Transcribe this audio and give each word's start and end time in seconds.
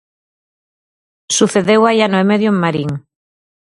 Sucedeu 1.37 1.81
hai 1.87 1.97
ano 2.07 2.17
e 2.23 2.25
medio 2.31 2.47
en 2.53 2.57
Marín. 2.63 2.89